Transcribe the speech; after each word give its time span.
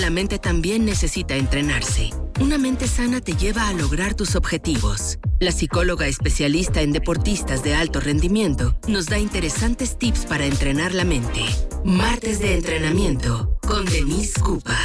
La 0.00 0.08
mente 0.08 0.38
también 0.38 0.86
necesita 0.86 1.36
entrenarse. 1.36 2.10
Una 2.40 2.56
mente 2.56 2.86
sana 2.86 3.20
te 3.20 3.34
lleva 3.34 3.68
a 3.68 3.74
lograr 3.74 4.14
tus 4.14 4.36
objetivos. 4.36 5.18
La 5.38 5.52
psicóloga 5.52 6.06
especialista 6.06 6.80
en 6.80 6.92
deportistas 6.92 7.62
de 7.62 7.74
alto 7.74 8.00
rendimiento 8.00 8.74
nos 8.88 9.06
da 9.06 9.18
interesantes 9.18 9.98
tips 9.98 10.24
para 10.24 10.46
entrenar 10.46 10.94
la 10.94 11.04
mente. 11.04 11.42
Martes 11.84 12.40
de 12.40 12.54
entrenamiento 12.54 13.58
con 13.68 13.84
Denise 13.84 14.40
Cupa. 14.40 14.78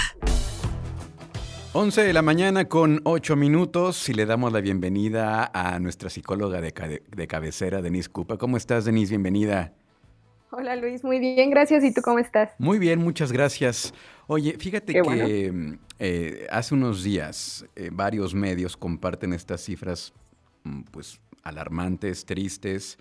11 1.72 2.02
de 2.04 2.14
la 2.14 2.22
mañana 2.22 2.66
con 2.66 3.00
8 3.06 3.36
minutos 3.38 4.10
y 4.10 4.14
le 4.14 4.26
damos 4.26 4.52
la 4.52 4.60
bienvenida 4.60 5.50
a 5.54 5.80
nuestra 5.80 6.10
psicóloga 6.10 6.60
de, 6.60 7.02
de 7.16 7.28
cabecera, 7.28 7.82
Denise 7.82 8.10
Cupa. 8.10 8.38
¿Cómo 8.38 8.58
estás, 8.58 8.84
Denise? 8.84 9.12
Bienvenida. 9.12 9.74
Hola 10.50 10.78
Luis, 10.78 11.04
muy 11.04 11.20
bien, 11.20 11.50
gracias. 11.50 11.84
¿Y 11.84 11.94
tú 11.94 12.02
cómo 12.02 12.20
estás? 12.20 12.54
Muy 12.58 12.80
bien, 12.80 13.00
muchas 13.00 13.34
gracias. 13.34 13.94
Oye, 14.28 14.56
fíjate 14.58 14.94
que 14.94 15.78
eh, 16.00 16.48
hace 16.50 16.74
unos 16.74 17.04
días 17.04 17.66
eh, 17.76 17.90
varios 17.92 18.34
medios 18.34 18.78
comparten 18.78 19.34
estas 19.34 19.62
cifras 19.62 20.14
mm, 20.64 20.84
pues 20.84 21.20
alarmantes, 21.44 22.26
tristes. 22.26 22.98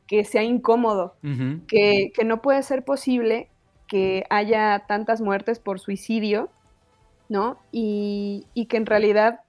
que 0.07 0.23
sea 0.23 0.43
incómodo, 0.43 1.15
que, 1.67 2.11
no 2.25 2.41
puede 2.41 2.63
ser 2.63 2.83
posible 2.83 3.49
que 3.87 4.25
haya 4.29 4.85
tantas 4.87 5.21
muertes 5.21 5.59
por 5.59 5.79
suicidio, 5.79 6.49
¿no? 7.29 7.59
Y, 7.71 8.47
y 8.53 8.65
que 8.65 8.77
en 8.77 8.85
realidad 8.85 9.42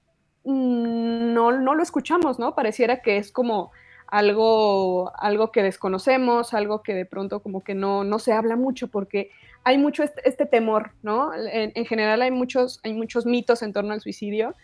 no, 0.44 1.52
no 1.52 1.74
lo 1.74 1.82
escuchamos, 1.82 2.38
¿no? 2.38 2.54
Pareciera 2.54 3.00
que 3.00 3.16
es 3.16 3.32
como 3.32 3.72
algo, 4.06 5.12
algo 5.16 5.50
que 5.50 5.62
desconocemos, 5.62 6.54
algo 6.54 6.82
que 6.82 6.94
de 6.94 7.06
pronto 7.06 7.40
como 7.40 7.64
que 7.64 7.74
no, 7.74 8.04
no 8.04 8.18
se 8.18 8.32
habla 8.32 8.56
mucho 8.56 8.88
porque 8.88 9.30
hay 9.64 9.78
mucho 9.78 10.02
este, 10.02 10.28
este 10.28 10.46
temor, 10.46 10.92
¿no? 11.02 11.32
En, 11.34 11.86
general 11.86 12.20
hay 12.20 12.30
muchos, 12.30 12.80
hay 12.84 12.92
muchos 12.92 13.24
mitos 13.24 13.62
en 13.62 13.72
torno 13.72 13.94
al 13.94 14.02
suicidio, 14.02 14.54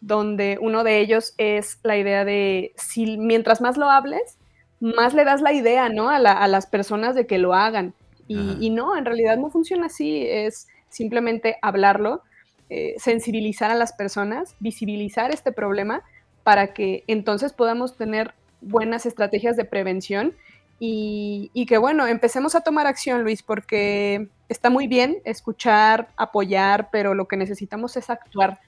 donde 0.00 0.58
uno 0.60 0.84
de 0.84 1.00
ellos 1.00 1.34
es 1.36 1.78
la 1.82 1.98
idea 1.98 2.24
de 2.24 2.72
si 2.76 3.18
mientras 3.18 3.60
más 3.60 3.76
lo 3.76 3.90
hables, 3.90 4.38
más 4.80 5.12
le 5.12 5.24
das 5.24 5.42
la 5.42 5.52
idea, 5.52 5.90
¿no? 5.90 6.08
A, 6.08 6.18
las 6.18 6.66
personas 6.66 7.14
de 7.14 7.26
que 7.26 7.36
lo 7.36 7.52
hagan. 7.52 7.94
Y, 8.26 8.56
y, 8.60 8.70
no, 8.70 8.96
en 8.96 9.04
realidad 9.04 9.38
no 9.38 9.50
funciona 9.50 9.86
así, 9.86 10.26
es 10.28 10.68
simplemente 10.90 11.56
hablarlo 11.62 12.22
eh, 12.70 12.94
sensibilizar 12.98 13.70
a 13.70 13.74
las 13.74 13.92
personas, 13.92 14.54
visibilizar 14.60 15.30
este 15.30 15.52
problema 15.52 16.02
para 16.42 16.74
que 16.74 17.04
entonces 17.06 17.52
podamos 17.52 17.96
tener 17.96 18.34
buenas 18.60 19.06
estrategias 19.06 19.56
de 19.56 19.64
prevención 19.64 20.34
y, 20.80 21.66
que 21.66 21.76
bueno, 21.76 22.06
empecemos 22.06 22.54
a 22.54 22.60
tomar 22.60 22.86
acción, 22.86 23.24
Luis, 23.24 23.42
porque 23.42 24.28
está 24.48 24.70
muy 24.70 24.86
bien 24.86 25.18
escuchar, 25.24 26.08
apoyar, 26.16 26.90
pero 26.92 27.14
lo 27.14 27.26
que 27.26 27.36
necesitamos 27.36 27.96
es 27.96 28.10
actuar, 28.10 28.60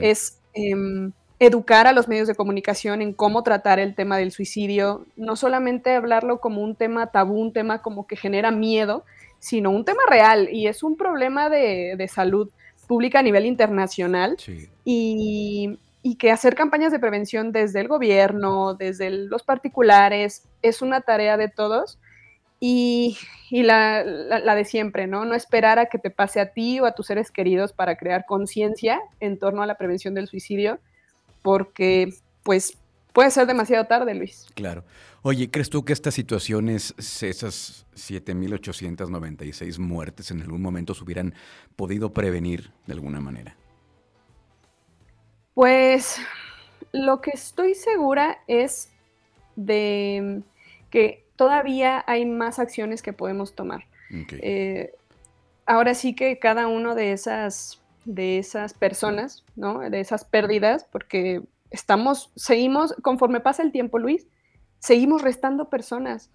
es 0.00 0.40
em, 0.52 1.12
educar 1.38 1.86
a 1.86 1.92
los 1.92 2.06
medios 2.06 2.28
de 2.28 2.34
comunicación 2.34 3.00
en 3.02 3.12
cómo 3.14 3.42
tratar 3.42 3.78
el 3.78 3.94
tema 3.94 4.18
del 4.18 4.30
suicidio, 4.30 5.06
no 5.16 5.36
solamente 5.36 5.94
hablarlo 5.94 6.40
como 6.40 6.60
un 6.60 6.76
tema 6.76 7.06
tabú, 7.06 7.40
un 7.40 7.52
tema 7.52 7.82
como 7.82 8.06
que 8.06 8.16
genera 8.16 8.50
miedo, 8.50 9.04
sino 9.38 9.70
un 9.70 9.84
tema 9.84 10.02
real 10.08 10.48
y 10.52 10.66
es 10.66 10.82
un 10.82 10.96
problema 10.96 11.48
de, 11.48 11.94
de 11.96 12.08
salud 12.08 12.50
pública 12.84 13.18
a 13.18 13.22
nivel 13.22 13.46
internacional 13.46 14.36
y, 14.84 15.78
que 16.18 16.30
hacer 16.30 16.54
campañas 16.54 16.92
de 16.92 16.98
prevención 16.98 17.50
desde 17.50 17.80
el 17.80 17.88
gobierno, 17.88 18.74
desde 18.74 19.10
los 19.10 19.42
particulares, 19.42 20.44
es 20.62 20.82
una 20.82 21.00
tarea 21.00 21.36
de 21.36 21.48
todos 21.48 21.98
y, 22.60 23.16
la, 23.50 24.04
de 24.04 24.64
siempre, 24.64 25.06
¿no? 25.06 25.24
No 25.24 25.34
esperar 25.34 25.78
a 25.78 25.86
que 25.86 25.98
te 25.98 26.10
pase 26.10 26.40
a 26.40 26.52
ti 26.52 26.78
o 26.80 26.86
a 26.86 26.92
tus 26.92 27.06
seres 27.06 27.30
queridos 27.30 27.72
para 27.72 27.96
crear 27.96 28.26
conciencia 28.26 29.00
en 29.20 29.38
torno 29.38 29.62
a 29.62 29.66
la 29.66 29.76
prevención 29.76 30.14
del 30.14 30.28
suicidio, 30.28 30.78
porque 31.42 32.10
pues 32.42 32.78
puede 33.14 33.30
ser 33.30 33.46
demasiado 33.46 33.86
tarde, 33.86 34.14
Luis. 34.14 34.46
Claro. 34.54 34.84
Oye, 35.22 35.50
¿crees 35.50 35.70
tú 35.70 35.86
que 35.86 35.94
estas 35.94 36.12
situaciones, 36.12 36.94
esas 36.98 37.86
7.896 37.94 39.78
muertes 39.78 40.30
en 40.30 40.42
algún 40.42 40.60
momento 40.60 40.92
se 40.92 41.02
hubieran 41.02 41.32
podido 41.76 42.12
prevenir 42.12 42.72
de 42.86 42.92
alguna 42.92 43.20
manera? 43.20 43.56
Pues 45.54 46.18
lo 46.92 47.22
que 47.22 47.30
estoy 47.30 47.74
segura 47.74 48.38
es 48.48 48.90
de 49.56 50.42
que 50.90 51.24
todavía 51.36 52.04
hay 52.06 52.26
más 52.26 52.58
acciones 52.58 53.00
que 53.00 53.12
podemos 53.12 53.54
tomar. 53.54 53.86
Eh, 54.10 54.92
ahora 55.66 55.94
sí 55.94 56.14
que 56.14 56.38
cada 56.38 56.66
uno 56.66 56.94
de 56.94 57.12
esas, 57.12 57.80
de 58.04 58.38
esas 58.38 58.74
personas, 58.74 59.44
¿no? 59.56 59.78
De 59.78 60.00
esas 60.00 60.24
pérdidas, 60.24 60.84
porque 60.84 61.42
estamos, 61.74 62.32
seguimos, 62.36 62.94
conforme 63.02 63.40
pasa 63.40 63.62
el 63.62 63.72
tiempo, 63.72 63.98
Luis, 63.98 64.28
seguimos 64.78 65.22
restando 65.22 65.68
personas. 65.68 66.30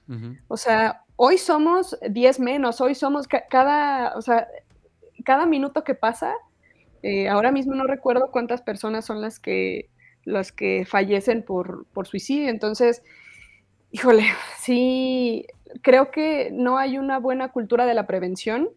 O 0.47 0.57
sea, 0.57 1.03
hoy 1.15 1.37
somos 1.37 1.97
10 2.07 2.39
menos, 2.39 2.81
hoy 2.81 2.95
somos 2.95 3.27
cada, 3.27 4.15
o 4.17 4.21
sea, 4.21 4.47
cada 5.23 5.45
minuto 5.45 5.83
que 5.83 5.95
pasa, 5.95 6.33
eh, 7.01 7.29
ahora 7.29 7.51
mismo 7.51 7.75
no 7.75 7.85
recuerdo 7.85 8.31
cuántas 8.31 8.61
personas 8.61 9.05
son 9.05 9.21
las 9.21 9.39
que, 9.39 9.89
las 10.25 10.51
que 10.51 10.85
fallecen 10.85 11.43
por, 11.43 11.85
por 11.93 12.07
suicidio. 12.07 12.49
Entonces, 12.49 13.01
híjole, 13.91 14.25
sí, 14.59 15.45
creo 15.81 16.11
que 16.11 16.49
no 16.51 16.77
hay 16.77 16.97
una 16.97 17.17
buena 17.17 17.51
cultura 17.51 17.85
de 17.85 17.93
la 17.93 18.07
prevención. 18.07 18.69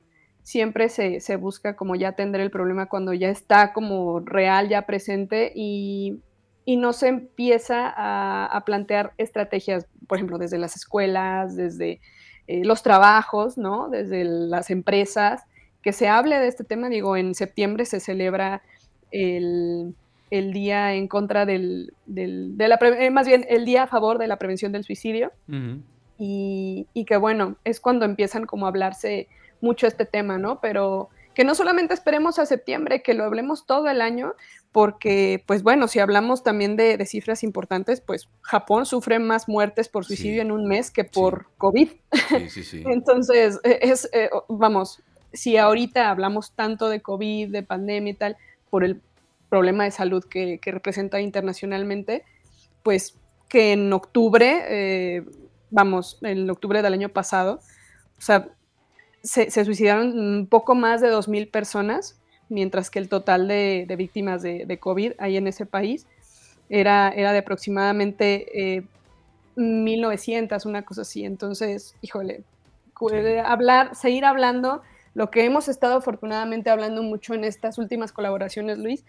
Siempre 0.43 0.89
se, 0.89 1.21
se 1.21 1.37
busca 1.37 1.77
como 1.77 1.95
ya 1.95 2.09
atender 2.09 2.41
el 2.41 2.51
problema 2.51 2.87
cuando 2.87 3.13
ya 3.13 3.31
está 3.31 3.73
como 3.73 4.21
real, 4.21 4.69
ya 4.69 4.87
presente 4.87 5.53
y 5.55 6.21
y 6.65 6.77
no 6.77 6.93
se 6.93 7.09
empieza 7.09 7.93
a, 7.97 8.63
plantear 8.65 9.13
estrategias, 9.19 9.87
por 10.07 10.19
ejemplo, 10.19 10.39
desde 10.39 10.59
las 10.59 10.77
escuelas, 10.77 11.57
desde 11.57 12.01
eh, 12.47 12.65
los 12.65 12.83
trabajos, 12.83 13.59
¿no? 13.59 13.89
Desde 13.89 14.25
las 14.25 14.71
empresas, 14.71 15.43
que 15.83 15.93
se 15.93 16.09
hable 16.09 16.39
de 16.39 16.49
este 16.49 16.65
tema. 16.65 16.89
Digo, 16.89 17.17
en 17.17 17.35
septiembre 17.35 17.85
se 17.85 17.99
celebra 17.99 18.63
el, 19.11 19.95
día 20.31 20.95
en 20.95 21.09
contra 21.09 21.47
del, 21.47 21.93
de 22.07 22.69
la, 22.69 22.79
eh, 22.81 23.11
más 23.11 23.27
bien 23.27 23.45
el 23.49 23.65
día 23.65 23.85
a 23.85 23.87
favor 23.89 24.19
de 24.19 24.29
la 24.29 24.39
prevención 24.39 24.71
del 24.71 24.85
suicidio. 24.85 25.33
y, 26.19 26.87
y, 26.95 27.05
que 27.05 27.17
bueno, 27.17 27.57
es 27.65 27.81
cuando 27.81 28.05
empiezan 28.05 28.47
como 28.47 28.67
a 28.67 28.69
hablarse 28.69 29.29
mucho 29.61 29.89
este 29.89 30.07
tema, 30.07 30.39
¿no? 30.39 30.61
Pero 30.61 31.11
que 31.35 31.45
no 31.45 31.55
solamente 31.55 31.95
esperemos 31.95 32.39
a 32.39 32.47
septiembre, 32.47 33.03
que 33.03 33.15
lo 33.15 33.25
hablemos 33.25 33.67
todo 33.67 33.89
el 33.89 34.01
año, 34.01 34.35
porque, 34.73 35.45
pues 35.47 35.63
bueno, 35.63 35.87
si 35.87 35.99
hablamos 35.99 36.43
también 36.43 36.77
de, 36.77 37.05
cifras 37.07 37.43
importantes, 37.43 38.01
pues 38.01 38.29
Japón 38.41 38.87
sufre 38.87 39.19
más 39.19 39.49
muertes 39.49 39.89
por 39.89 40.05
suicidio 40.05 40.43
en 40.43 40.51
un 40.51 40.67
mes 40.67 40.91
que 40.91 41.05
por 41.05 41.47
COVID. 41.59 41.91
Entonces, 42.73 43.61
e, 43.65 43.79
es, 43.83 44.09
eh, 44.13 44.31
vamos, 44.49 45.03
si 45.33 45.59
ahorita 45.59 46.11
hablamos 46.11 46.53
tanto 46.53 46.89
de 46.89 47.03
COVID, 47.03 47.51
de 47.51 47.63
pandemia 47.63 48.13
y 48.13 48.17
tal, 48.17 48.37
por 48.71 48.83
el 48.85 49.01
problema 49.51 49.85
de 49.85 49.91
salud 49.91 50.25
que, 50.25 50.59
representa 50.65 51.21
internacionalmente, 51.21 52.25
pues 52.83 53.19
que 53.51 53.73
en 53.73 53.93
octubre 53.93 54.65
eh, 54.69 55.25
vamos, 55.73 56.19
en 56.23 56.49
octubre 56.49 56.81
del 56.83 56.93
año 56.93 57.09
pasado, 57.09 57.61
o 58.17 58.21
sea, 58.21 58.49
se, 59.23 59.51
suicidaron 59.51 60.19
un 60.19 60.47
poco 60.47 60.75
más 60.75 61.01
de 61.01 61.13
2.000 61.13 61.51
personas, 61.51 62.21
mientras 62.53 62.91
que 62.91 62.99
el 62.99 63.09
total 63.09 63.49
de, 63.49 63.93
víctimas 63.97 64.43
de, 64.43 64.79
COVID 64.79 65.13
ahí 65.19 65.37
en 65.37 65.47
ese 65.47 65.67
país 65.67 66.07
era, 66.69 67.09
era 67.09 67.33
de 67.33 67.39
aproximadamente 67.39 68.85
1.900, 69.57 70.65
eh, 70.65 70.69
una 70.69 70.83
cosa 70.83 71.03
así. 71.03 71.25
Entonces, 71.25 71.97
híjole, 72.03 72.45
hablar, 73.45 73.95
seguir 73.97 74.25
hablando, 74.25 74.83
lo 75.15 75.31
que 75.31 75.45
hemos 75.45 75.69
estado 75.69 75.97
afortunadamente 75.97 76.71
hablando 76.71 77.03
mucho 77.03 77.35
en 77.35 77.45
estas 77.45 77.79
últimas 77.79 78.13
colaboraciones, 78.13 78.79
Luis, 78.79 79.05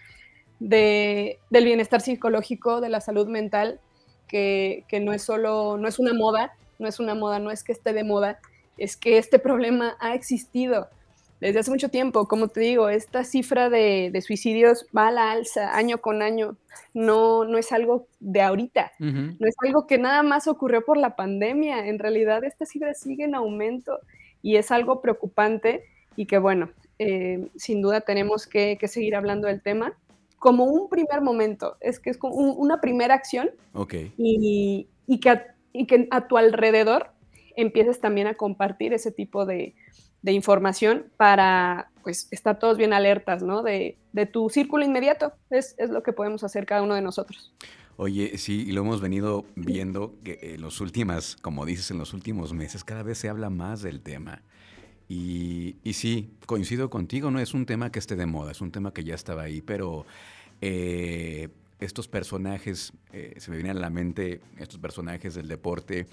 de, 0.60 1.40
del 1.50 1.66
bienestar 1.66 2.01
psicológico, 2.01 2.81
de 2.81 2.90
la 2.90 3.01
salud 3.01 3.28
mental, 3.28 3.80
que, 4.28 4.86
que, 4.88 5.00
no 5.00 5.13
es 5.13 5.22
solo, 5.22 5.78
no 5.78 5.88
es 5.88 6.00
una 6.00 6.13
moda, 6.13 6.54
no 6.80 6.88
es 6.88 7.00
una 7.00 7.13
moda, 7.13 7.40
no 7.40 7.51
es 7.51 7.63
que 7.63 7.74
esté 7.74 7.94
de 7.94 8.04
moda, 8.04 8.40
es 8.78 8.98
que 8.98 9.18
este 9.18 9.38
problema 9.38 9.95
ha 10.00 10.16
existido 10.16 10.88
desde 11.44 11.60
hace 11.60 11.72
mucho 11.72 11.90
tiempo. 11.90 12.28
Como 12.28 12.48
te 12.48 12.62
digo, 12.62 12.88
esta 12.88 13.25
cifra 13.25 13.69
de, 13.69 14.10
de 14.13 14.22
suicidios 14.22 14.86
va 14.95 15.10
a 15.10 15.12
la 15.12 15.31
alza 15.31 15.75
año 15.75 16.00
con 16.00 16.22
año. 16.22 16.56
No, 16.94 17.44
no 17.44 17.57
es 17.57 17.72
algo 17.74 18.07
de 18.19 18.42
ahorita, 18.42 18.94
no 19.00 19.48
es 19.48 19.56
algo 19.63 19.86
que 19.86 19.98
nada 19.98 20.24
más 20.24 20.48
ocurrió 20.48 20.86
por 20.86 20.98
la 20.98 21.16
pandemia. 21.16 21.88
En 21.88 22.00
realidad, 22.00 22.44
esta 22.44 22.66
cifra 22.66 22.94
sigue 22.94 23.25
en 23.25 23.36
aumento 23.36 24.00
y 24.42 24.56
es 24.56 24.72
algo 24.72 25.01
preocupante 25.01 25.84
y 26.16 26.28
que, 26.28 26.38
bueno, 26.38 26.69
eh, 26.98 27.50
sin 27.56 27.81
duda 27.81 28.01
tenemos 28.01 28.48
que, 28.48 28.78
que, 28.80 28.88
seguir 28.88 29.16
hablando 29.16 29.48
del 29.48 29.62
tema 29.62 29.94
como 30.40 30.66
un 30.66 30.88
primer 30.88 31.22
momento. 31.22 31.78
Es 31.81 32.00
que 32.00 32.10
es 32.10 32.18
como 32.18 32.36
una 32.36 32.80
primera 32.80 33.16
acción 33.16 33.51
okay. 33.74 34.13
y, 34.18 34.88
y, 35.07 35.19
que 35.19 35.42
y 35.74 35.88
que 35.88 36.07
a 36.10 36.28
tu 36.28 36.38
alrededor 36.38 37.12
empieces 37.56 38.00
también 38.00 38.28
a 38.28 38.36
compartir 38.36 38.94
ese 38.94 39.12
tipo 39.12 39.45
de, 39.45 39.75
información 40.31 41.06
para 41.18 41.90
pues 42.04 42.28
estar 42.31 42.60
todos 42.60 42.78
bien 42.78 42.94
alertas, 42.94 43.44
¿no? 43.44 43.64
De, 43.64 43.98
tu 44.31 44.50
círculo 44.50 44.86
inmediato. 44.86 45.34
Es, 45.50 45.75
lo 45.90 46.04
que 46.04 46.14
podemos 46.14 46.44
hacer 46.44 46.66
cada 46.66 46.81
uno 46.81 46.96
de 46.96 47.02
nosotros. 47.02 47.54
Oye, 47.96 48.38
sí, 48.38 48.72
lo 48.72 48.81
hemos 48.81 49.02
venido 49.02 49.46
viendo 49.56 50.16
que 50.24 50.40
en 50.56 50.62
los 50.62 50.81
últimos, 50.81 51.38
como 51.38 51.66
dices, 51.66 51.92
en 51.92 52.00
los 52.00 52.14
últimos 52.14 52.54
meses 52.54 52.84
cada 52.84 53.04
vez 53.04 53.18
se 53.18 53.30
habla 53.30 53.50
más 53.50 53.81
del 53.81 54.02
tema. 54.02 54.42
Y, 55.08 55.75
y, 55.84 55.94
sí, 55.94 56.31
coincido 56.46 56.90
contigo, 56.90 57.30
no 57.30 57.40
es 57.40 57.54
un 57.54 57.66
tema 57.66 57.92
que 57.92 58.00
esté 58.00 58.16
de 58.16 58.26
moda, 58.26 58.52
es 58.52 58.62
un 58.62 58.72
tema 58.72 58.94
que 58.94 59.04
ya 59.04 59.14
estaba 59.16 59.44
ahí, 59.44 59.62
pero 59.62 60.06
eh, 60.62 61.50
estos 61.80 62.08
personajes, 62.08 62.94
eh, 63.12 63.36
se 63.38 63.52
me 63.52 63.58
vienen 63.58 63.78
a 63.78 63.80
la 63.81 63.90
mente 63.90 64.40
estos 64.58 64.80
personajes 64.80 65.36
del 65.36 65.50
deporte, 65.50 66.08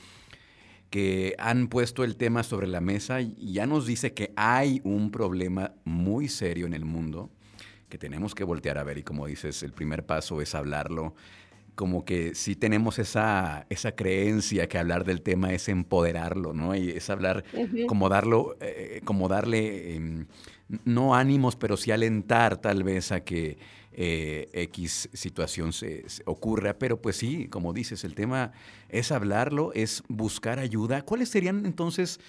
que 0.90 1.36
han 1.38 1.68
puesto 1.68 2.02
el 2.04 2.16
tema 2.16 2.42
sobre 2.42 2.66
la 2.66 2.80
mesa 2.80 3.20
y 3.20 3.52
ya 3.52 3.66
nos 3.66 3.86
dice 3.86 4.12
que 4.12 4.32
hay 4.36 4.80
un 4.84 5.10
problema 5.10 5.72
muy 5.84 6.28
serio 6.28 6.66
en 6.66 6.74
el 6.74 6.84
mundo 6.84 7.30
que 7.88 7.98
tenemos 7.98 8.34
que 8.34 8.44
voltear 8.44 8.78
a 8.78 8.84
ver 8.84 8.98
y 8.98 9.02
como 9.02 9.26
dices, 9.26 9.62
el 9.62 9.72
primer 9.72 10.04
paso 10.04 10.40
es 10.40 10.54
hablarlo. 10.54 11.14
Como 11.74 12.04
que 12.04 12.34
sí 12.34 12.56
tenemos 12.56 12.98
esa, 12.98 13.66
esa 13.70 13.92
creencia 13.92 14.68
que 14.68 14.78
hablar 14.78 15.04
del 15.04 15.22
tema 15.22 15.52
es 15.52 15.68
empoderarlo, 15.68 16.52
¿no? 16.52 16.74
Y 16.74 16.90
es 16.90 17.10
hablar, 17.10 17.44
como 17.86 18.08
darlo, 18.08 18.56
eh, 18.60 19.00
como 19.04 19.28
darle, 19.28 19.94
em, 19.94 20.26
no 20.84 21.14
ánimos, 21.14 21.56
pero 21.56 21.76
sí 21.76 21.90
alentar 21.90 22.58
tal 22.58 22.82
vez 22.82 23.12
a 23.12 23.20
que 23.24 23.58
eh, 23.92 24.48
X 24.52 25.08
situación 25.12 25.72
se, 25.72 26.04
ocurra, 26.24 26.78
pero 26.78 27.02
pues 27.02 27.16
sí, 27.16 27.48
como 27.48 27.72
dices, 27.72 28.04
el 28.04 28.14
tema 28.14 28.52
es 28.88 29.10
hablarlo, 29.10 29.72
es 29.74 30.04
buscar 30.08 30.58
ayuda. 30.60 31.02
¿Cuáles 31.02 31.28
serían 31.28 31.66
entonces 31.66 32.20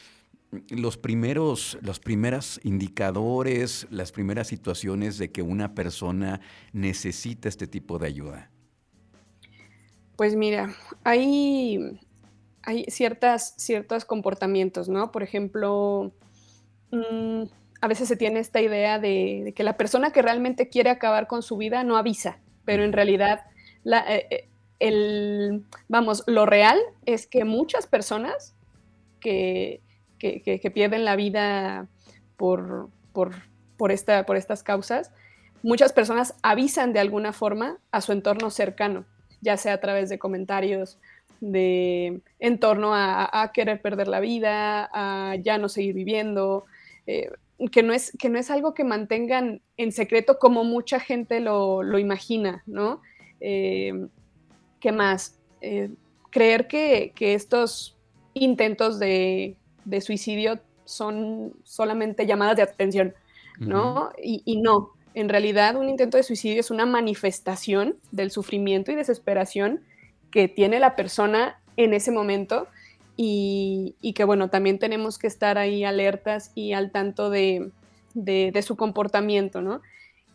los 0.70 0.98
primeros, 0.98 1.78
los 1.82 2.00
primeros 2.00 2.60
indicadores, 2.64 3.88
las 3.92 4.12
primeras 4.12 4.48
situaciones 4.48 5.18
de 5.18 5.32
que 5.32 5.44
una 5.44 5.76
persona 5.76 6.42
necesita 6.74 7.48
este 7.48 7.68
tipo 7.68 8.00
de 8.00 8.08
ayuda? 8.08 8.52
Pues 10.22 10.36
mira, 10.36 10.76
hay, 11.04 12.00
hay 12.62 12.84
ciertas, 12.90 13.56
ciertos 13.58 14.06
comportamientos, 14.06 14.88
¿no? 14.88 15.12
Por 15.12 15.24
ejemplo, 15.24 16.12
mm, 16.92 17.46
a 17.82 17.88
veces 17.88 18.08
se 18.08 18.16
tiene 18.18 18.40
esta 18.40 18.62
idea 18.62 19.00
de, 19.00 19.52
que 19.56 19.64
la 19.64 19.78
persona 19.78 20.12
que 20.12 20.22
realmente 20.22 20.70
quiere 20.70 20.92
acabar 20.92 21.26
con 21.26 21.42
su 21.42 21.58
vida 21.58 21.84
no 21.84 21.98
avisa, 21.98 22.38
pero 22.66 22.84
en 22.84 22.94
realidad, 22.94 23.46
eh, 23.84 24.28
eh, 24.30 24.50
el, 24.78 25.66
vamos, 25.88 26.24
lo 26.28 26.46
real 26.46 26.78
es 27.08 27.26
que 27.26 27.44
muchas 27.44 27.88
personas 27.88 28.56
que, 29.20 29.82
pierden 30.20 31.04
la 31.04 31.16
vida 31.16 31.88
por, 32.38 32.90
por, 33.12 33.92
esta, 33.92 34.28
por 34.28 34.38
estas 34.38 34.62
causas, 34.62 35.12
muchas 35.64 35.94
personas 35.94 36.36
avisan 36.44 36.94
de 36.94 37.00
alguna 37.00 37.34
forma 37.34 37.80
a 37.90 38.02
su 38.02 38.12
entorno 38.12 38.52
cercano, 38.52 39.08
ya 39.42 39.58
sea 39.58 39.74
a 39.74 39.80
través 39.80 40.10
de 40.10 40.20
comentarios, 40.20 40.98
de 41.40 42.22
en 42.40 42.60
torno 42.60 42.92
a, 42.94 43.52
querer 43.54 43.82
perder 43.82 44.08
la 44.08 44.20
vida, 44.20 44.90
a 44.94 45.36
ya 45.36 45.58
no 45.58 45.70
seguir 45.70 45.96
viviendo. 45.96 46.66
Eh, 47.08 47.32
que 47.72 47.84
no 47.84 47.94
es, 47.94 48.12
que 48.18 48.30
no 48.30 48.40
es 48.40 48.50
algo 48.50 48.74
que 48.74 48.84
mantengan 48.84 49.62
en 49.78 49.92
secreto 49.92 50.40
como 50.40 50.64
mucha 50.64 51.00
gente 51.00 51.40
lo, 51.40 52.00
imagina, 52.00 52.64
¿no? 52.66 53.02
Eh, 53.40 54.08
¿Qué 54.80 54.92
más? 54.92 55.38
Eh, 55.62 55.92
creer 56.32 56.68
que, 56.68 57.14
estos 57.20 57.98
intentos 58.34 58.98
de, 58.98 59.56
suicidio 60.00 60.60
son 60.86 61.54
solamente 61.64 62.26
llamadas 62.26 62.56
de 62.56 62.64
atención, 62.64 63.14
¿no? 63.60 64.12
y, 64.22 64.42
y, 64.46 64.60
no, 64.60 64.94
en 65.14 65.30
realidad 65.30 65.76
un 65.76 65.90
intento 65.90 66.18
de 66.18 66.24
suicidio 66.24 66.60
es 66.60 66.72
una 66.72 66.86
manifestación 66.86 67.96
del 68.12 68.32
sufrimiento 68.32 68.92
y 68.92 68.96
desesperación 68.96 69.82
que 70.32 70.48
tiene 70.48 70.80
la 70.80 70.96
persona 70.96 71.60
en 71.78 71.94
ese 71.94 72.12
momento 72.12 72.68
y, 73.18 74.14
que 74.16 74.24
bueno, 74.24 74.50
también 74.50 74.80
tenemos 74.80 75.20
que 75.20 75.28
estar 75.28 75.58
ahí 75.58 75.84
alertas 75.84 76.52
y 76.56 76.74
al 76.74 76.92
tanto 76.92 77.30
de, 77.30 77.72
su 78.64 78.76
comportamiento, 78.76 79.62
¿no? 79.62 79.82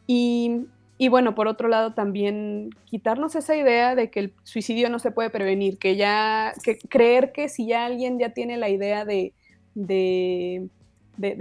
Y, 0.07 0.67
bueno, 1.11 1.35
por 1.35 1.49
otro 1.49 1.69
lado 1.69 1.95
también 1.95 2.71
quitarnos 2.85 3.35
esa 3.35 3.57
idea 3.57 3.95
de 3.97 4.11
que 4.11 4.21
el 4.21 4.33
suicidio 4.45 4.89
no 4.89 4.99
se 4.99 5.11
puede 5.11 5.31
prevenir, 5.31 5.79
que 5.79 5.97
ya, 5.97 6.53
que 6.63 6.79
creer 6.79 7.33
que 7.33 7.49
si 7.49 7.67
ya 7.67 7.87
alguien 7.87 8.19
ya 8.19 8.31
tiene 8.31 8.57
la 8.57 8.69
idea 8.69 9.05
de, 9.05 9.33
de, 9.75 10.69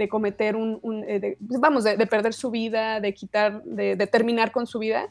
cometer 0.08 0.56
un, 0.56 1.04
eh, 1.06 1.36
pues 1.46 1.60
vamos, 1.60 1.84
de, 1.84 2.06
perder 2.06 2.34
su 2.34 2.50
vida, 2.50 3.00
de 3.00 3.14
quitar, 3.14 3.62
de 3.64 4.06
terminar 4.06 4.52
con 4.52 4.66
su 4.66 4.78
vida, 4.78 5.08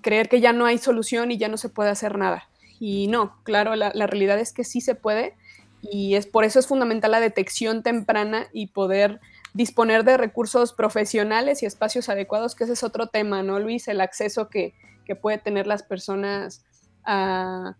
creer 0.00 0.28
que 0.28 0.40
ya 0.40 0.52
no 0.52 0.66
hay 0.66 0.78
solución 0.78 1.30
y 1.30 1.38
ya 1.38 1.48
no 1.48 1.56
se 1.56 1.68
puede 1.68 1.90
hacer 1.90 2.16
nada. 2.16 2.48
Y 2.78 3.06
no, 3.06 3.36
claro, 3.44 3.76
la, 3.76 3.90
realidad 3.92 4.38
es 4.38 4.52
que 4.52 4.64
sí 4.64 4.80
se 4.80 4.94
puede 4.94 5.34
y 5.82 6.14
es 6.14 6.26
por 6.26 6.44
eso 6.44 6.58
es 6.58 6.66
fundamental 6.66 7.10
la 7.10 7.20
detección 7.20 7.82
temprana 7.82 8.46
y 8.52 8.68
poder 8.68 9.20
disponer 9.54 10.04
de 10.04 10.16
recursos 10.16 10.72
profesionales 10.72 11.62
y 11.62 11.66
espacios 11.66 12.08
adecuados, 12.08 12.54
que 12.54 12.64
ese 12.64 12.72
es 12.72 12.82
otro 12.82 13.08
tema, 13.08 13.42
¿no, 13.42 13.58
Luis? 13.58 13.88
El 13.88 14.00
acceso 14.00 14.48
que, 14.48 14.74
que 15.04 15.14
puede 15.14 15.38
tener 15.38 15.66
las 15.66 15.82
personas 15.82 16.64
a, 17.04 17.76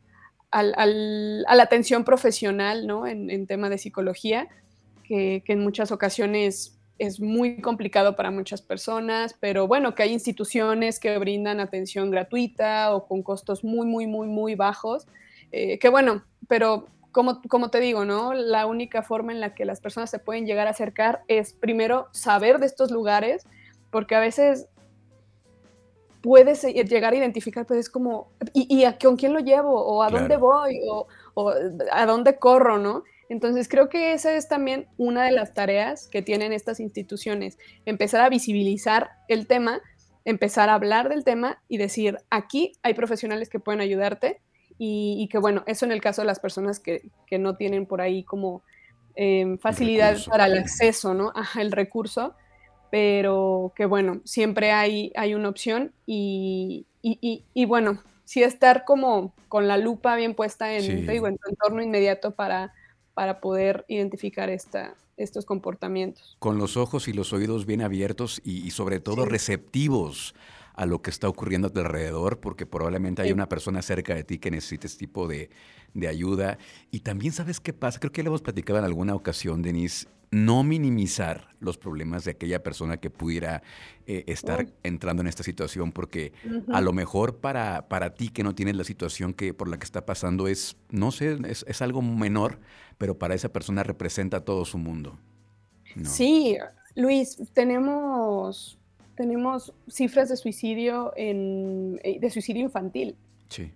la 0.52 1.62
atención 1.62 2.04
profesional, 2.04 2.86
¿no? 2.86 3.06
En, 3.06 3.30
en 3.30 3.46
tema 3.46 3.70
de 3.70 3.78
psicología, 3.78 4.48
que, 5.12 5.42
que, 5.44 5.52
en 5.52 5.60
muchas 5.60 5.92
ocasiones 5.92 6.80
es 6.98 7.20
muy 7.20 7.60
complicado 7.60 8.16
para 8.16 8.30
muchas 8.30 8.62
personas, 8.62 9.36
pero 9.38 9.66
bueno, 9.66 9.94
que 9.94 10.04
hay 10.04 10.12
instituciones 10.12 10.98
que 10.98 11.18
brindan 11.18 11.60
atención 11.60 12.10
gratuita 12.10 12.94
o 12.94 13.06
con 13.06 13.22
costos 13.22 13.62
muy, 13.62 13.86
muy, 13.86 14.06
muy, 14.06 14.26
muy 14.26 14.54
bajos, 14.54 15.06
eh, 15.50 15.78
que 15.78 15.90
bueno, 15.90 16.24
pero 16.48 16.86
como, 17.10 17.42
como 17.42 17.68
te 17.68 17.80
digo, 17.80 18.06
¿no? 18.06 18.32
La 18.32 18.64
única 18.64 19.02
forma 19.02 19.32
en 19.32 19.40
la 19.40 19.54
que 19.54 19.66
las 19.66 19.82
personas 19.82 20.08
se 20.08 20.18
pueden 20.18 20.46
llegar 20.46 20.66
a 20.66 20.70
acercar 20.70 21.24
es 21.28 21.52
primero 21.52 22.08
saber 22.12 22.58
de 22.58 22.64
estos 22.64 22.90
lugares, 22.90 23.46
porque 23.90 24.14
a 24.14 24.20
veces 24.20 24.66
puedes 26.22 26.62
llegar 26.62 27.12
a 27.12 27.16
identificar, 27.16 27.66
pues 27.66 27.80
es 27.80 27.90
como, 27.90 28.30
¿y, 28.54 28.84
a 28.84 28.96
con 28.96 29.16
quién 29.16 29.34
lo 29.34 29.40
llevo? 29.40 29.74
¿O 29.74 30.02
a 30.02 30.08
dónde 30.08 30.38
voy? 30.38 30.80
O, 30.88 31.06
¿O 31.34 31.52
a 31.90 32.06
dónde 32.06 32.38
corro? 32.38 32.78
¿no? 32.78 33.04
Entonces 33.32 33.66
creo 33.66 33.88
que 33.88 34.12
esa 34.12 34.36
es 34.36 34.46
también 34.46 34.86
una 34.98 35.24
de 35.24 35.32
las 35.32 35.54
tareas 35.54 36.06
que 36.06 36.20
tienen 36.20 36.52
estas 36.52 36.80
instituciones, 36.80 37.56
empezar 37.86 38.20
a 38.20 38.28
visibilizar 38.28 39.12
el 39.26 39.46
tema, 39.46 39.80
empezar 40.26 40.68
a 40.68 40.74
hablar 40.74 41.08
del 41.08 41.24
tema 41.24 41.58
y 41.66 41.78
decir, 41.78 42.18
aquí 42.28 42.72
hay 42.82 42.92
profesionales 42.92 43.48
que 43.48 43.58
pueden 43.58 43.80
ayudarte 43.80 44.42
y, 44.76 45.30
que 45.32 45.38
bueno, 45.38 45.64
eso 45.66 45.86
en 45.86 45.92
el 45.92 46.02
caso 46.02 46.20
de 46.20 46.26
las 46.26 46.40
personas 46.40 46.78
que, 46.78 47.08
no 47.38 47.56
tienen 47.56 47.86
por 47.86 48.02
ahí 48.02 48.22
como 48.22 48.62
em, 49.14 49.56
facilidad 49.56 50.18
para 50.28 50.44
el 50.44 50.58
acceso, 50.58 51.14
¿no? 51.14 51.32
Ajá, 51.34 51.62
el 51.62 51.72
recurso, 51.72 52.34
pero 52.90 53.72
que 53.74 53.86
bueno, 53.86 54.20
siempre 54.24 54.72
hay, 54.72 55.10
hay 55.16 55.34
una 55.34 55.48
opción 55.48 55.92
y, 56.04 56.84
y 57.00 57.64
bueno, 57.64 58.02
sí 58.24 58.42
estar 58.42 58.84
como 58.84 59.34
con 59.48 59.68
la 59.68 59.78
lupa 59.78 60.16
bien 60.16 60.34
puesta 60.34 60.74
en, 60.74 61.06
digo, 61.06 61.28
en 61.28 61.38
tu 61.38 61.48
entorno 61.48 61.82
inmediato 61.82 62.32
para, 62.32 62.72
para 63.14 63.40
poder 63.40 63.84
identificar 63.88 64.50
esta, 64.50 64.94
estos 65.16 65.44
comportamientos. 65.44 66.36
Con 66.38 66.58
los 66.58 66.76
ojos 66.76 67.08
y 67.08 67.12
los 67.12 67.32
oídos 67.32 67.66
bien 67.66 67.82
abiertos 67.82 68.40
y, 68.44 68.70
sobre 68.70 69.00
todo 69.00 69.24
receptivos 69.24 70.34
a 70.74 70.86
lo 70.86 71.02
que 71.02 71.10
está 71.10 71.28
ocurriendo 71.28 71.68
a 71.68 71.70
tu 71.70 71.80
alrededor, 71.80 72.40
porque 72.40 72.64
probablemente 72.64 73.22
hay 73.22 73.32
una 73.32 73.48
persona 73.48 73.82
cerca 73.82 74.14
de 74.14 74.24
ti 74.24 74.38
que 74.38 74.50
necesite 74.50 74.86
este 74.86 75.00
tipo 75.00 75.28
de, 75.28 75.50
de, 75.92 76.08
ayuda. 76.08 76.58
Y 76.90 77.00
también 77.00 77.32
sabes 77.32 77.60
qué 77.60 77.74
pasa, 77.74 78.00
creo 78.00 78.12
que 78.12 78.22
le 78.22 78.28
hemos 78.28 78.40
platicado 78.40 78.78
en 78.78 78.86
alguna 78.86 79.14
ocasión, 79.14 79.60
Denise, 79.60 80.08
no 80.32 80.64
minimizar 80.64 81.48
los 81.60 81.76
problemas 81.76 82.24
de 82.24 82.32
aquella 82.32 82.62
persona 82.62 82.96
que 82.96 83.10
pudiera 83.10 83.62
eh, 84.06 84.24
estar 84.26 84.66
entrando 84.82 85.20
en 85.20 85.28
esta 85.28 85.42
situación, 85.42 85.92
porque 85.92 86.32
a 86.72 86.80
lo 86.80 86.94
mejor 86.94 87.36
para, 87.36 87.86
para 87.88 88.14
ti 88.14 88.30
que 88.30 88.42
no 88.42 88.54
tienes 88.54 88.74
la 88.74 88.84
situación 88.84 89.34
que, 89.34 89.52
por 89.52 89.68
la 89.68 89.78
que 89.78 89.84
está 89.84 90.06
pasando 90.06 90.48
es, 90.48 90.76
no 90.90 91.12
sé, 91.12 91.38
es, 91.46 91.82
algo 91.82 92.00
menor, 92.00 92.58
pero 92.96 93.18
para 93.18 93.34
esa 93.34 93.50
persona 93.50 93.82
representa 93.82 94.42
todo 94.42 94.64
su 94.64 94.78
mundo. 94.78 95.18
Sí, 96.02 96.56
Luis, 96.94 97.36
tenemos, 97.52 98.78
tenemos 99.14 99.74
cifras 99.86 100.30
de 100.30 100.38
suicidio, 100.38 101.12
en, 101.14 102.00
eh, 102.04 102.18
de 102.18 102.30
suicidio 102.30 102.62
infantil. 102.62 103.16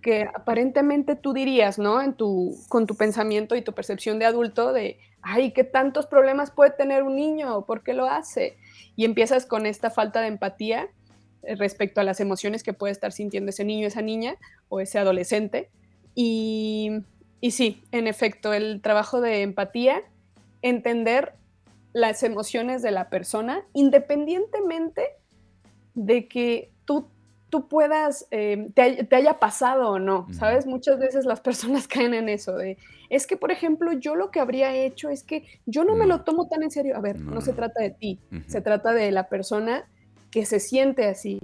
Que 0.01 0.23
aparentemente 0.33 1.15
tú 1.15 1.33
dirías, 1.33 1.77
¿no? 1.79 2.01
En 2.01 2.13
tu, 2.13 2.55
con 2.69 2.87
tu 2.87 2.95
pensamiento 2.95 3.55
y 3.55 3.61
tu 3.61 3.73
percepción 3.73 4.19
de 4.19 4.25
adulto 4.25 4.73
de, 4.73 4.99
ay, 5.21 5.51
¿qué 5.51 5.63
tantos 5.63 6.05
problemas 6.07 6.51
puede 6.51 6.71
tener 6.71 7.03
un 7.03 7.15
niño? 7.15 7.65
¿Por 7.65 7.83
qué 7.83 7.93
lo 7.93 8.05
hace? 8.05 8.57
Y 8.95 9.05
empiezas 9.05 9.45
con 9.45 9.65
esta 9.65 9.89
falta 9.89 10.21
de 10.21 10.27
empatía 10.27 10.87
eh, 11.43 11.55
respecto 11.55 12.01
a 12.01 12.03
las 12.03 12.19
emociones 12.19 12.63
que 12.63 12.73
puede 12.73 12.91
estar 12.91 13.11
sintiendo 13.11 13.49
ese 13.49 13.63
niño, 13.63 13.87
esa 13.87 14.01
niña 14.01 14.35
o 14.69 14.79
ese 14.79 14.99
adolescente. 14.99 15.69
Y, 16.15 16.91
y 17.41 17.51
sí, 17.51 17.83
en 17.91 18.07
efecto, 18.07 18.53
el 18.53 18.81
trabajo 18.81 19.21
de 19.21 19.41
empatía, 19.41 20.01
entender 20.61 21.33
las 21.93 22.23
emociones 22.23 22.81
de 22.81 22.91
la 22.91 23.09
persona, 23.09 23.65
independientemente 23.73 25.03
de 25.93 26.27
que 26.27 26.71
tú 26.85 27.09
tú 27.49 27.67
puedas, 27.67 28.27
eh, 28.31 28.67
te, 28.73 29.15
haya 29.15 29.39
pasado 29.39 29.91
o 29.91 29.99
no, 29.99 30.27
¿sabes? 30.31 30.65
Muchas 30.65 30.99
veces 30.99 31.25
las 31.25 31.39
personas 31.39 31.87
caen 31.87 32.13
en 32.13 32.29
eso 32.29 32.55
de, 32.57 32.77
es 33.09 33.25
que, 33.25 33.37
por 33.37 33.51
ejemplo, 33.51 33.93
yo 33.93 34.15
lo 34.15 34.31
que 34.31 34.39
habría 34.39 34.75
hecho 34.75 35.09
es 35.09 35.23
que 35.23 35.45
yo 35.65 35.83
no, 35.83 35.95
me 35.95 36.07
lo 36.07 36.21
tomo 36.21 36.47
tan 36.47 36.63
en 36.63 36.71
serio. 36.71 36.97
A 36.97 37.01
ver, 37.01 37.19
no, 37.19 37.41
se 37.41 37.53
trata 37.53 37.81
de 37.81 37.91
ti, 37.91 38.19
se 38.47 38.61
trata 38.61 38.93
de 38.93 39.11
la 39.11 39.29
persona 39.29 39.85
que 40.29 40.45
se 40.45 40.59
siente 40.59 41.05
así. 41.05 41.39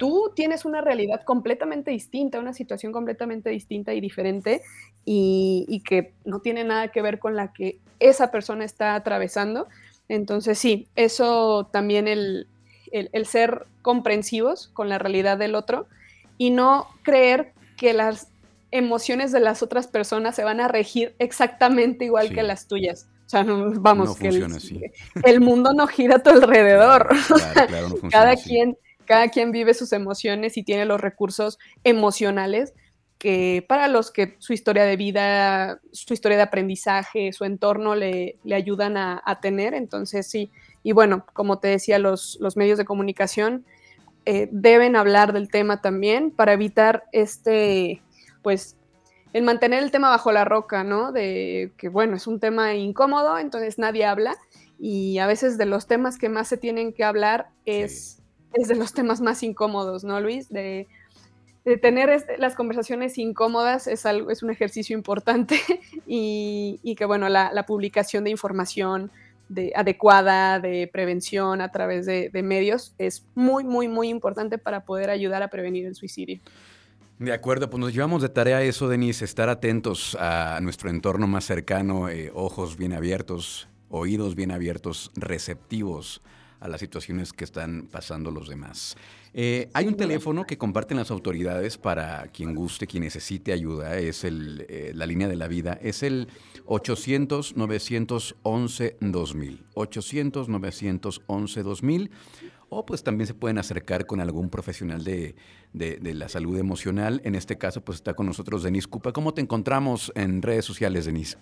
Tú 0.00 0.32
tienes 0.34 0.64
una 0.64 0.80
realidad 0.80 1.22
completamente 1.22 1.92
distinta, 1.92 2.40
una 2.40 2.52
situación 2.52 2.92
completamente 2.92 3.50
distinta 3.50 3.94
y 3.94 4.00
diferente 4.00 4.60
y, 5.04 5.64
y 5.68 5.80
que 5.80 6.14
no 6.24 6.40
tiene 6.40 6.64
nada 6.64 6.88
que 6.88 7.02
ver 7.02 7.20
con 7.20 7.36
la 7.36 7.52
que 7.52 7.78
esa 8.00 8.32
persona 8.32 8.64
está 8.64 8.96
atravesando. 8.96 9.68
Entonces, 10.08 10.58
sí, 10.58 10.88
eso 10.96 11.68
también 11.72 12.08
el, 12.08 12.48
el, 12.92 13.26
ser 13.26 13.66
comprensivos 13.82 14.68
con 14.68 14.88
la 14.88 14.98
realidad 14.98 15.38
del 15.38 15.54
otro 15.54 15.86
y 16.38 16.50
no 16.50 16.88
creer 17.02 17.52
que 17.76 17.92
las 17.92 18.28
emociones 18.70 19.32
de 19.32 19.40
las 19.40 19.62
otras 19.62 19.86
personas 19.86 20.34
se 20.34 20.44
van 20.44 20.60
a 20.60 20.68
regir 20.68 21.14
exactamente 21.18 22.04
igual 22.04 22.30
que 22.30 22.42
las 22.42 22.66
tuyas. 22.68 23.08
O 23.26 23.28
sea, 23.28 23.44
vamos, 23.44 24.16
que 24.16 24.28
el, 25.24 25.40
mundo 25.40 25.72
no 25.72 25.86
gira 25.86 26.16
a 26.16 26.22
tu 26.22 26.30
alrededor. 26.30 27.08
cada, 28.10 28.36
quien, 28.36 28.76
cada 29.04 29.28
quien 29.28 29.50
vive 29.50 29.74
sus 29.74 29.92
emociones 29.92 30.56
y 30.56 30.62
tiene 30.62 30.84
los 30.84 31.00
recursos 31.00 31.58
emocionales 31.82 32.72
que 33.18 33.64
para 33.66 33.88
los 33.88 34.10
que 34.10 34.36
su 34.38 34.52
historia 34.52 34.84
de 34.84 34.96
vida, 34.96 35.80
su 35.90 36.12
historia 36.12 36.36
de 36.36 36.44
aprendizaje, 36.44 37.32
su 37.32 37.44
entorno 37.44 37.94
le, 37.94 38.38
le 38.44 38.54
ayudan 38.54 38.96
a, 38.96 39.22
a, 39.24 39.40
tener. 39.40 39.74
Entonces, 39.74 40.28
sí, 40.28 40.50
y 40.86 40.92
bueno, 40.92 41.26
como 41.32 41.58
te 41.58 41.66
decía, 41.66 41.98
los, 41.98 42.38
los 42.40 42.56
medios 42.56 42.78
de 42.78 42.84
comunicación 42.84 43.64
eh, 44.24 44.48
deben 44.52 44.94
hablar 44.94 45.32
del 45.32 45.48
tema 45.48 45.80
también 45.82 46.30
para 46.30 46.52
evitar 46.52 47.02
este, 47.10 48.02
pues, 48.40 48.76
el 49.32 49.42
mantener 49.42 49.82
el 49.82 49.90
tema 49.90 50.10
bajo 50.10 50.30
la 50.30 50.44
roca, 50.44 50.84
¿no? 50.84 51.10
De 51.10 51.72
que, 51.76 51.88
bueno, 51.88 52.14
es 52.14 52.28
un 52.28 52.38
tema 52.38 52.72
incómodo, 52.76 53.36
entonces 53.36 53.80
nadie 53.80 54.04
habla. 54.04 54.36
Y 54.78 55.18
a 55.18 55.26
veces 55.26 55.58
de 55.58 55.66
los 55.66 55.88
temas 55.88 56.18
que 56.18 56.28
más 56.28 56.46
se 56.46 56.56
tienen 56.56 56.92
que 56.92 57.02
hablar 57.02 57.48
es, 57.64 58.22
es 58.52 58.68
de 58.68 58.76
los 58.76 58.92
temas 58.92 59.20
más 59.20 59.42
incómodos, 59.42 60.04
¿no, 60.04 60.20
Luis? 60.20 60.48
De, 60.50 60.86
tener 61.82 62.10
este, 62.10 62.38
las 62.38 62.54
conversaciones 62.54 63.18
incómodas 63.18 63.88
es, 63.88 64.06
algo, 64.06 64.30
es 64.30 64.44
un 64.44 64.50
ejercicio 64.50 64.96
importante 64.96 65.58
y, 66.06 66.78
y 66.84 66.94
que, 66.94 67.06
bueno, 67.06 67.28
la, 67.28 67.52
la 67.52 67.66
publicación 67.66 68.22
de 68.22 68.30
información, 68.30 69.10
de, 69.48 69.72
adecuada 69.74 70.60
de 70.60 70.88
prevención 70.92 71.60
a 71.60 71.70
través 71.70 72.06
de, 72.06 72.30
medios 72.42 72.94
es 72.98 73.26
muy, 73.34 73.64
muy, 73.64 73.88
muy 73.88 74.08
importante 74.08 74.58
para 74.58 74.84
poder 74.84 75.10
ayudar 75.10 75.42
a 75.42 75.48
prevenir 75.48 75.86
el 75.86 75.94
suicidio. 75.94 76.40
De 77.18 77.32
acuerdo, 77.32 77.70
pues 77.70 77.80
nos 77.80 77.94
llevamos 77.94 78.22
de 78.22 78.28
tarea 78.28 78.62
eso, 78.62 78.88
Denise, 78.88 79.24
estar 79.24 79.48
atentos 79.48 80.16
a 80.20 80.58
nuestro 80.60 80.90
entorno 80.90 81.26
más 81.26 81.44
cercano, 81.44 82.10
eh, 82.10 82.30
ojos 82.34 82.76
bien 82.76 82.92
abiertos, 82.92 83.68
oídos 83.88 84.34
bien 84.34 84.50
abiertos, 84.50 85.10
receptivos 85.16 86.20
a 86.60 86.68
las 86.68 86.80
situaciones 86.80 87.32
que 87.32 87.44
están 87.44 87.88
pasando 87.90 88.30
los 88.30 88.48
demás. 88.48 88.96
Eh, 89.34 89.68
hay 89.74 89.86
un 89.86 89.96
teléfono 89.96 90.44
que 90.44 90.56
comparten 90.56 90.96
las 90.96 91.10
autoridades 91.10 91.76
para 91.76 92.28
quien 92.28 92.54
guste, 92.54 92.86
quien 92.86 93.02
necesite 93.02 93.52
ayuda, 93.52 93.98
es 93.98 94.24
el, 94.24 94.64
eh, 94.68 94.92
la 94.94 95.04
línea 95.06 95.26
de 95.28 95.36
la 95.36 95.48
vida, 95.48 95.78
es 95.82 96.02
el 96.02 96.28
800-911-2000. 96.64 99.64
800-911-2000. 99.74 102.10
O 102.68 102.84
pues 102.84 103.04
también 103.04 103.28
se 103.28 103.34
pueden 103.34 103.58
acercar 103.58 104.06
con 104.06 104.20
algún 104.20 104.50
profesional 104.50 105.04
de, 105.04 105.36
de, 105.72 106.14
la 106.14 106.28
salud 106.28 106.58
emocional. 106.58 107.20
En 107.24 107.36
este 107.36 107.58
caso, 107.58 107.84
pues 107.84 107.96
está 107.96 108.14
con 108.14 108.26
nosotros 108.26 108.64
Denise 108.64 108.88
Cupa. 108.88 109.12
¿Cómo 109.12 109.34
te 109.34 109.40
encontramos 109.40 110.10
en 110.16 110.42
redes 110.42 110.64
sociales, 110.64 111.06
Denise? 111.06 111.38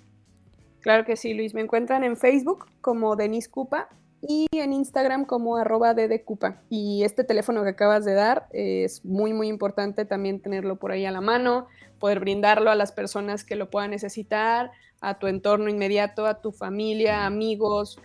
Claro 0.81 1.07
que 1.07 1.17
sí, 1.17 1.33
Luis. 1.33 1.55
Me 1.55 1.63
encuentran 1.63 2.05
en 2.05 2.19
Facebook 2.19 2.67
como 2.83 3.17
Denise 3.17 3.49
Cupa 3.49 3.89
y 4.27 4.47
en 4.53 4.73
Instagram 4.73 5.25
como 5.27 5.57
arroba 5.57 5.95
ddcupa. 5.95 6.63
Y 6.71 7.05
este 7.05 7.25
teléfono 7.25 7.63
que 7.63 7.71
acabas 7.71 8.05
de 8.05 8.15
dar 8.15 8.47
es 8.51 9.05
muy, 9.05 9.33
muy 9.33 9.49
importante 9.49 10.05
también 10.05 10.41
tenerlo 10.41 10.77
por 10.77 10.93
ahí 10.93 11.05
a 11.05 11.11
la 11.11 11.21
mano, 11.21 11.69
poder 11.99 12.21
brindarlo 12.21 12.71
a 12.71 12.75
las 12.75 12.93
personas 12.93 13.45
que 13.45 13.57
lo 13.57 13.71
puedan 13.71 13.91
necesitar, 13.91 14.71
a 15.01 15.19
tu 15.19 15.27
entorno 15.27 15.69
inmediato, 15.69 16.27
a 16.27 16.41
tu 16.41 16.53
familia, 16.53 17.27
amigos. 17.27 18.01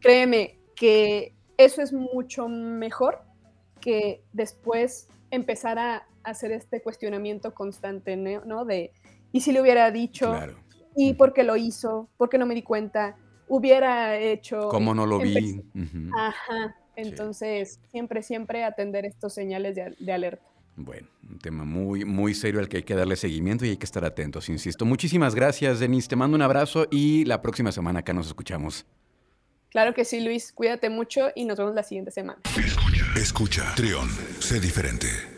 Créeme 0.00 0.58
que 0.74 1.34
eso 1.56 1.82
es 1.82 1.92
mucho 1.92 2.48
mejor 2.48 3.20
que 3.80 4.22
después 4.32 5.08
empezar 5.30 5.78
a 5.78 6.06
hacer 6.24 6.52
este 6.52 6.82
cuestionamiento 6.82 7.54
constante, 7.54 8.16
¿no? 8.16 8.64
De, 8.64 8.92
¿y 9.32 9.40
si 9.40 9.52
le 9.52 9.60
hubiera 9.60 9.90
dicho? 9.90 10.34
¿Y 10.96 11.14
por 11.14 11.32
qué 11.32 11.42
lo 11.42 11.56
hizo? 11.56 12.08
¿Por 12.16 12.28
qué 12.28 12.38
no 12.38 12.46
me 12.46 12.54
di 12.54 12.62
cuenta? 12.62 13.16
Hubiera 13.52 14.16
hecho. 14.18 14.68
¿Cómo 14.68 14.94
no 14.94 15.04
lo 15.04 15.18
vi? 15.18 15.62
Ajá. 16.16 16.74
Entonces, 16.96 17.80
siempre, 17.90 18.22
siempre 18.22 18.64
atender 18.64 19.04
estos 19.04 19.34
señales 19.34 19.76
de, 19.76 20.12
alerta. 20.12 20.42
Bueno, 20.76 21.08
un 21.28 21.38
tema 21.38 21.64
muy, 21.64 22.04
muy 22.06 22.34
serio 22.34 22.60
al 22.60 22.68
que 22.68 22.78
hay 22.78 22.82
que 22.82 22.94
darle 22.94 23.16
seguimiento 23.16 23.66
y 23.66 23.70
hay 23.70 23.76
que 23.76 23.84
estar 23.84 24.04
atentos, 24.06 24.48
insisto. 24.48 24.86
Muchísimas 24.86 25.34
gracias, 25.34 25.80
Denise. 25.80 26.08
Te 26.08 26.16
mando 26.16 26.34
un 26.34 26.42
abrazo 26.42 26.86
y 26.90 27.26
la 27.26 27.42
próxima 27.42 27.72
semana 27.72 28.00
acá 28.00 28.14
nos 28.14 28.26
escuchamos. 28.26 28.86
Claro 29.68 29.92
que 29.92 30.06
sí, 30.06 30.20
Luis. 30.20 30.52
Cuídate 30.52 30.88
mucho 30.88 31.28
y 31.34 31.44
nos 31.44 31.58
vemos 31.58 31.74
la 31.74 31.82
siguiente 31.82 32.10
semana. 32.10 32.40
Escucha, 32.56 33.04
escucha. 33.16 33.74
Trión, 33.74 34.08
sé 34.38 34.60
diferente. 34.60 35.31